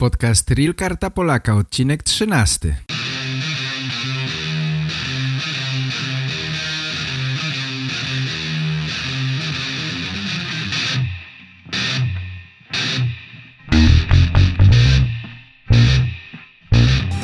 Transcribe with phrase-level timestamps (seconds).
[0.00, 2.76] Podcast Real Karta Polaka, odcinek 13.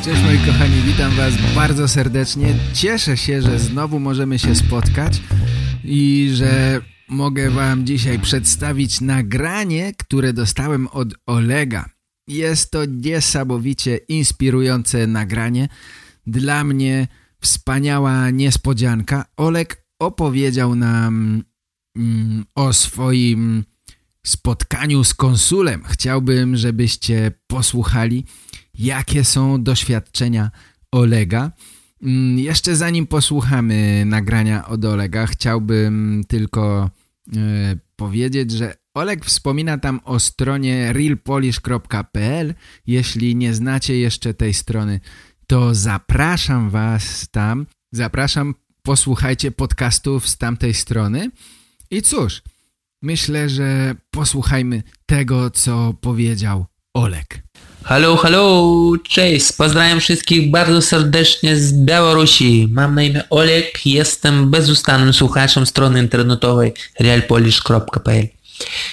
[0.05, 2.55] Cześć moi kochani, witam was bardzo serdecznie.
[2.73, 5.21] Cieszę się, że znowu możemy się spotkać
[5.85, 11.96] i że mogę wam dzisiaj przedstawić nagranie, które dostałem od Olega.
[12.29, 15.69] Jest to niesamowicie inspirujące nagranie.
[16.27, 17.09] Dla mnie
[17.41, 19.25] wspaniała niespodzianka.
[19.37, 21.43] Oleg opowiedział nam
[21.97, 23.65] mm, o swoim
[24.27, 25.83] spotkaniu z konsulem.
[25.85, 28.25] Chciałbym, żebyście posłuchali,
[28.75, 30.51] jakie są doświadczenia
[30.93, 31.53] Olega.
[32.03, 36.91] Mm, jeszcze zanim posłuchamy nagrania od Olega, chciałbym tylko
[37.37, 42.55] e, powiedzieć, że Oleg wspomina tam o stronie realpolish.pl.
[42.87, 45.01] Jeśli nie znacie jeszcze tej strony,
[45.47, 47.67] to zapraszam was tam.
[47.93, 51.31] Zapraszam, posłuchajcie podcastów z tamtej strony.
[51.91, 52.43] I cóż,
[53.03, 57.43] myślę, że posłuchajmy tego, co powiedział Oleg.
[57.85, 62.69] Halo, halo, cześć, pozdrawiam wszystkich bardzo serdecznie z Białorusi.
[62.71, 68.36] Mam na imię Oleg, jestem bezustannym słuchaczem strony internetowej realpolish.pl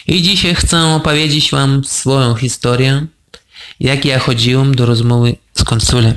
[0.08, 3.08] i dzisiaj chcę opowiedzieć Wam swoją historię,
[3.80, 6.14] jak ja chodziłem do rozmowy z konsulem.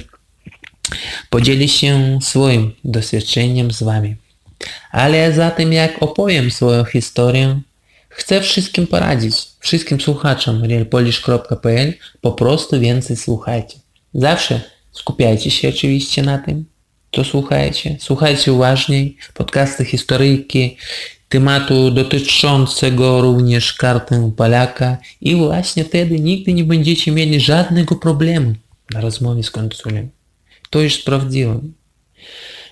[1.30, 4.16] Podzielić się swoim doświadczeniem z Wami.
[4.92, 7.60] Ale za tym jak opowiem swoją historię,
[8.08, 13.78] chcę wszystkim poradzić, wszystkim słuchaczom realpolish.pl po prostu więcej słuchajcie.
[14.14, 14.60] Zawsze
[14.92, 16.64] skupiajcie się oczywiście na tym,
[17.14, 17.96] co słuchajcie.
[18.00, 20.76] Słuchajcie uważniej, podcasty historyjki,
[21.28, 28.54] tematu dotyczącego również karty Polaka i właśnie wtedy nigdy nie będziecie mieli żadnego problemu
[28.94, 30.10] na rozmowie z konsulem.
[30.70, 31.74] To już sprawdziłem.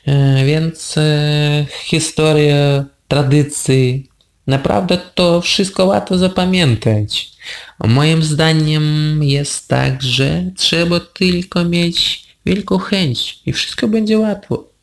[0.06, 4.09] E, więc e, historia, tradycji,
[4.47, 7.31] naprawdę to wszystko łatwo zapamiętać.
[7.84, 14.73] Moim zdaniem jest tak, że trzeba tylko mieć wielką chęć i wszystko będzie łatwo.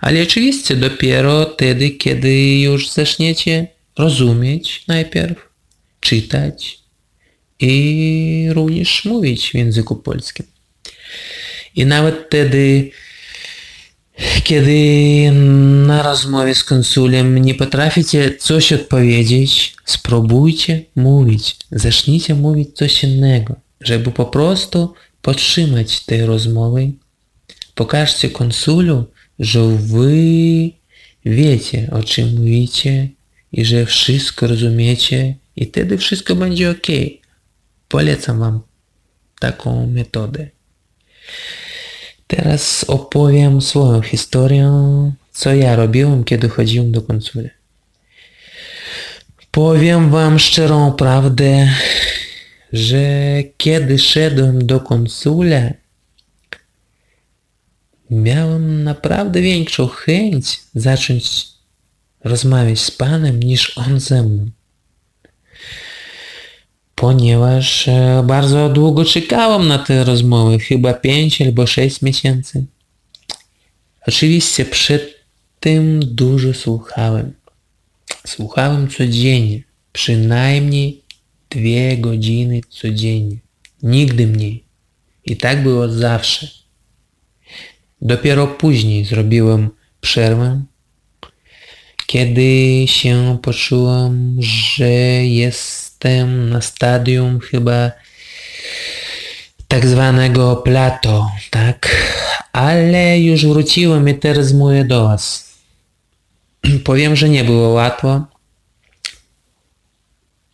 [0.00, 3.66] Ale oczywiście dopiero wtedy, kiedy już zaczniecie
[3.98, 5.38] rozumieć najpierw,
[6.00, 6.78] czytać
[7.60, 10.46] i również mówić w języku polskim.
[11.76, 12.90] I nawet wtedy,
[14.44, 14.74] kiedy
[15.86, 21.56] na rozmowie z konsulem nie potraficie coś odpowiedzieć, spróbujcie mówić.
[21.72, 26.92] Zacznijcie mówić coś innego, żeby po prostu podtrzymać tej rozmowy.
[27.80, 29.04] Pokażcie konsulu,
[29.38, 30.70] że wy
[31.24, 33.08] wiecie, o czym mówicie
[33.52, 36.86] i że wszystko rozumiecie i wtedy wszystko będzie ok.
[37.88, 38.60] Polecam wam
[39.38, 40.48] taką metodę.
[42.26, 44.72] Teraz opowiem swoją historię,
[45.32, 47.48] co ja robiłem, kiedy chodziłem do konsula.
[49.50, 51.68] Powiem wam szczerą prawdę,
[52.72, 53.08] że
[53.56, 55.79] kiedy szedłem do konsula,
[58.10, 61.46] miałem naprawdę większą chęć zacząć
[62.24, 64.50] rozmawiać z Panem niż On ze mną.
[66.94, 72.66] Ponieważ e, bardzo długo czekałem na te rozmowy, chyba 5 albo 6 miesięcy.
[74.06, 75.14] Oczywiście przed
[75.60, 77.32] tym dużo słuchałem.
[78.26, 81.02] Słuchałem codziennie, przynajmniej
[81.50, 83.36] dwie godziny codziennie.
[83.82, 84.64] Nigdy mniej.
[85.24, 86.59] I tak było zawsze.
[88.02, 90.62] Dopiero później zrobiłem przerwę,
[92.06, 94.90] kiedy się poczułem, że
[95.24, 97.90] jestem na stadium chyba
[99.68, 101.88] tak zwanego plato, tak?
[102.52, 105.54] Ale już wróciłem i teraz mówię do Was.
[106.84, 108.24] Powiem, że nie było łatwo,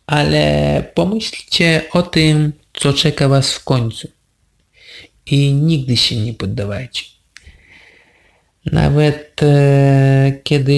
[0.07, 4.07] ale pomyślcie o tym, co czeka Was w końcu.
[5.25, 7.16] I nigdy się nie poddawajcie.
[8.71, 10.75] Nawet e, kiedy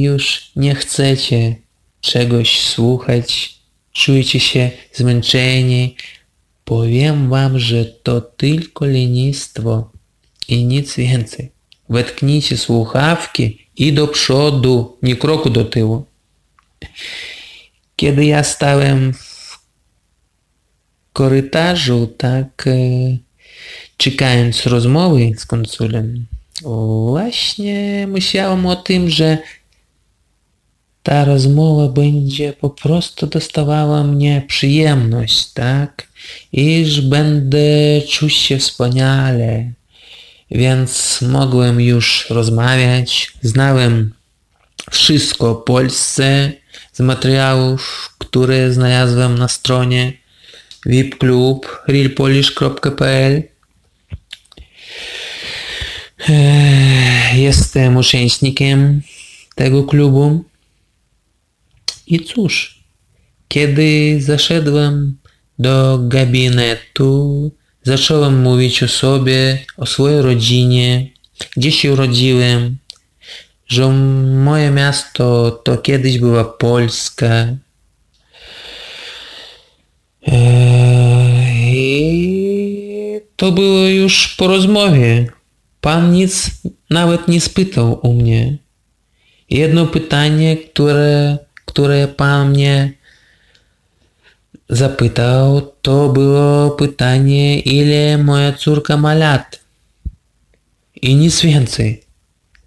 [0.00, 1.56] już nie chcecie
[2.00, 3.54] czegoś słuchać,
[3.92, 5.96] czujecie się zmęczeni,
[6.64, 9.90] powiem wam, że to tylko lenistwo
[10.48, 11.50] i nic więcej.
[11.88, 16.04] Wetknijcie słuchawki i do przodu, nie kroku do tyłu.
[17.96, 19.58] Kiedy ja stałem w
[21.12, 22.70] korytarzu, tak e,
[23.96, 26.26] czekając rozmowy z konsulem,
[26.62, 29.38] Właśnie myślałem o tym, że
[31.02, 36.08] ta rozmowa będzie po prostu dostawała mnie przyjemność, tak?
[36.52, 37.58] Iż będę
[38.08, 39.72] czuć się wspaniale.
[40.50, 44.14] Więc mogłem już rozmawiać, znałem
[44.90, 46.52] wszystko o Polsce
[46.92, 50.12] z materiałów, które znalazłem na stronie
[50.86, 53.42] vipklub realpolish.pl
[57.34, 59.02] Jestem uczestnikiem
[59.54, 60.44] tego klubu.
[62.06, 62.80] I cóż,
[63.48, 65.18] kiedy zaszedłem
[65.58, 67.50] do gabinetu,
[67.82, 71.10] zacząłem mówić o sobie, o swojej rodzinie,
[71.56, 72.78] gdzie się urodziłem,
[73.68, 73.88] że
[74.44, 77.46] moje miasto to kiedyś była Polska.
[81.66, 85.35] I to było już po rozmowie.
[85.86, 86.50] Pan nic
[86.90, 88.58] nawet nie spytał u mnie.
[89.50, 92.92] Jedno pytanie, które, które Pan mnie
[94.68, 99.60] zapytał, to było pytanie, ile moja córka ma lat.
[101.02, 102.02] I nic więcej.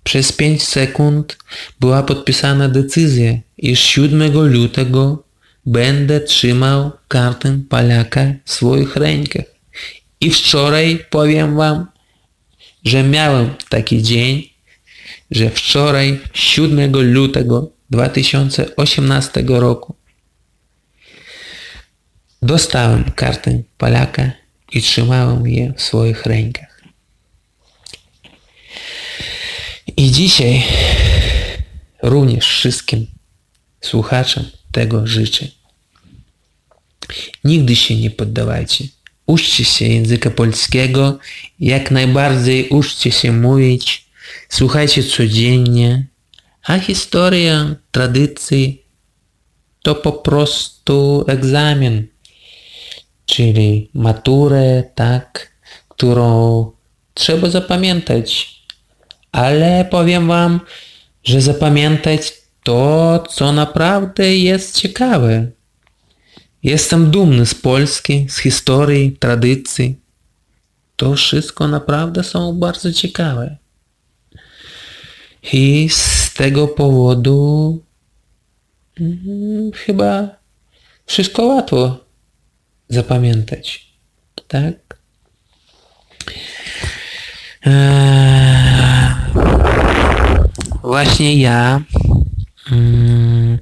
[0.04, 1.38] Przez 5 sekund
[1.80, 5.24] była podpisana decyzja, iż 7 lutego
[5.65, 9.45] będę trzymał kartę Polaka w swoich rękach.
[10.22, 11.86] I wczoraj powiem wam,
[12.89, 14.50] że miałem taki dzień,
[15.31, 19.95] że wczoraj 7 lutego 2018 roku
[22.41, 24.31] dostałem kartę Polaka
[24.71, 26.81] i trzymałem je w swoich rękach.
[29.97, 30.63] I dzisiaj
[32.03, 33.07] również wszystkim
[33.81, 35.47] słuchaczom tego życzę.
[37.44, 38.99] Nigdy się nie poddawajcie.
[39.30, 41.20] Uczcie się języka polskiego,
[41.60, 44.06] jak najbardziej uczcie się mówić,
[44.50, 46.08] słuchajcie codziennie,
[46.64, 48.74] a historia, tradycje
[49.84, 52.08] to po prostu egzamin,
[53.26, 55.52] czyli maturę, tak,
[55.90, 56.72] którą
[57.14, 58.56] trzeba zapamiętać.
[59.32, 60.60] Ale powiem wam,
[61.24, 62.34] że zapamiętać
[62.64, 65.59] to, co naprawdę jest ciekawe.
[66.64, 70.00] Jestem dumny z Polski, z historii, tradycji.
[70.96, 73.58] To wszystko naprawdę są bardzo ciekawe.
[75.54, 77.82] I z tego powodu
[78.98, 80.28] hmm, chyba
[81.06, 82.06] wszystko łatwo
[82.90, 83.94] zapamiętać.
[84.48, 85.00] Tak?
[87.66, 89.16] Eee,
[90.82, 91.82] właśnie ja
[92.56, 93.60] hmm,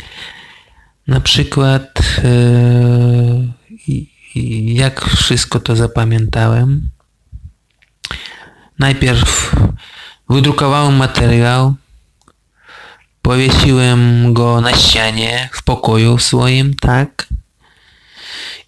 [1.08, 3.54] na przykład eee,
[4.76, 6.90] jak wszystko to zapamiętałem.
[8.80, 9.56] Najpierw
[10.30, 11.76] Wydrukowałem materiał,
[13.22, 17.28] powiesiłem go na ścianie w pokoju swoim, tak?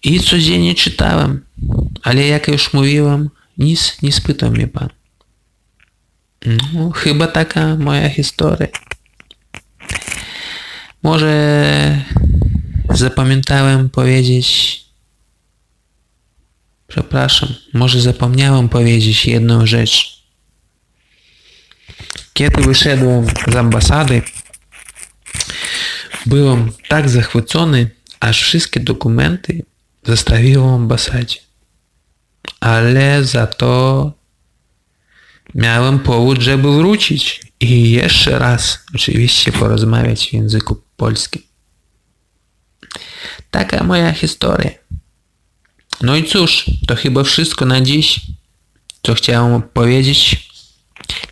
[0.04, 1.46] I codziennie czytałem,
[2.02, 4.88] ale jak już mówiłem, nic nie spytał mnie pan.
[6.74, 8.68] No, chyba taka moja historia.
[11.02, 12.04] Może
[12.94, 14.80] zapamiętałem powiedzieć,
[16.86, 20.22] przepraszam, może zapomniałem powiedzieć jedną rzecz.
[22.32, 24.22] Kiedy wyszedłem z ambasady,
[26.26, 27.90] byłem tak zachwycony,
[28.20, 29.64] aż wszystkie dokumenty
[30.06, 31.40] zostawiłem w ambasadzie.
[32.60, 34.12] Ale za to
[35.54, 41.49] miałem powód, żeby wrócić i jeszcze raz oczywiście porozmawiać w języku polskim.
[43.50, 44.70] Taka moja historia.
[46.02, 48.20] No i cóż, to chyba wszystko na dziś,
[49.02, 50.50] co chciałem powiedzieć.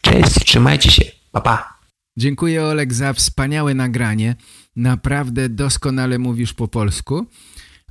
[0.00, 1.04] Cześć, trzymajcie się.
[1.32, 1.78] Pa, pa.
[2.18, 4.36] Dziękuję Olek za wspaniałe nagranie.
[4.76, 7.26] Naprawdę doskonale mówisz po polsku,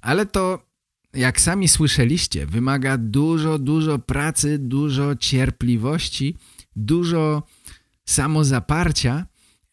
[0.02, 0.66] ale to,
[1.14, 6.36] jak sami słyszeliście, wymaga dużo, dużo pracy, dużo cierpliwości,
[6.76, 7.44] dużo
[8.06, 9.26] samozaparcia,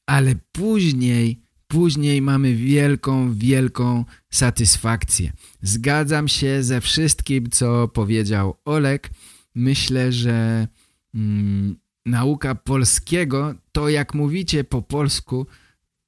[0.07, 1.44] ale później,
[1.75, 5.33] później mamy wielką, wielką satysfakcję.
[5.63, 9.11] Zgadzam się ze wszystkim, co powiedział Olek.
[9.55, 10.69] Myślę, że
[11.15, 11.77] mm,
[12.07, 15.47] nauka polskiego, to jak mówicie po polsku,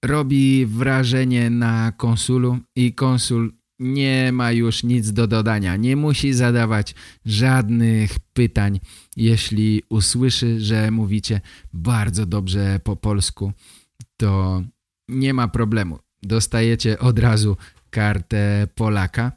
[0.04, 5.76] robi wrażenie na konsulu i konsul nie ma już nic do dodania.
[5.76, 6.94] Nie musi zadawać
[7.24, 8.80] żadnych pytań,
[9.16, 11.40] jeśli usłyszy, że mówicie
[11.72, 13.52] bardzo dobrze po polsku,
[14.16, 14.62] to
[15.08, 15.98] nie ma problemu.
[16.22, 17.56] Dostajecie od razu
[17.90, 19.32] kartę Polaka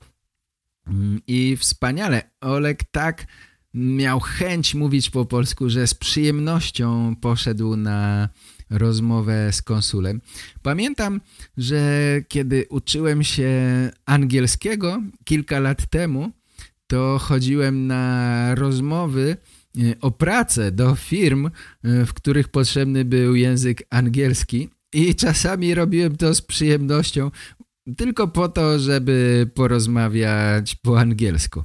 [1.27, 2.21] i wspaniale.
[2.41, 3.25] Olek tak
[3.73, 8.29] miał chęć mówić po polsku, że z przyjemnością poszedł na
[8.69, 10.21] rozmowę z konsulem.
[10.61, 11.21] Pamiętam,
[11.57, 11.81] że
[12.27, 13.51] kiedy uczyłem się
[14.05, 16.31] angielskiego kilka lat temu,
[16.87, 19.37] to chodziłem na rozmowy
[19.77, 26.17] e, o pracę do firm, e, w których potrzebny był język angielski i czasami robiłem
[26.17, 27.31] to z przyjemnością,
[27.97, 31.63] tylko po to, żeby porozmawiać po angielsku.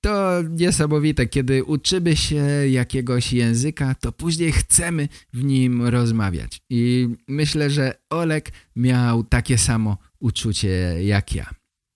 [0.00, 6.60] To niesamowite, kiedy uczymy się jakiegoś języka, to później chcemy w nim rozmawiać.
[6.70, 10.68] I myślę, że Olek miał takie samo uczucie
[11.04, 11.50] jak ja.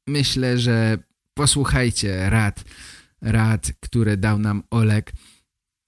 [0.09, 0.99] Myślę, że
[1.35, 2.65] posłuchajcie rad,
[3.23, 5.13] rad, które dał nam Olek.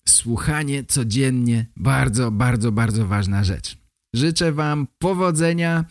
[0.09, 3.86] Słuchanie codziennie, bardzo, bardzo, bardzo ważna rzecz.
[4.17, 5.85] Życzę Wam powodzenia,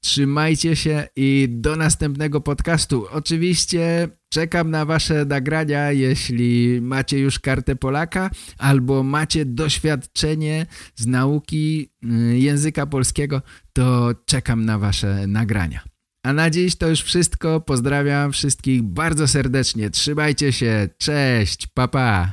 [0.00, 3.06] trzymajcie się i do następnego podcastu.
[3.10, 11.90] Oczywiście czekam na Wasze nagrania, jeśli macie już kartę Polaka albo macie doświadczenie z nauki
[12.04, 15.80] y, języka polskiego, to czekam na Wasze nagrania.
[16.24, 17.60] A na dziś to już wszystko.
[17.60, 19.90] Pozdrawiam wszystkich bardzo serdecznie.
[19.90, 20.88] Trzymajcie się.
[20.98, 21.66] Cześć.
[21.66, 22.32] Pa, pa.